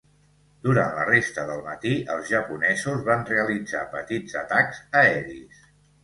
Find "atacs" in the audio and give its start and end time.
4.41-4.81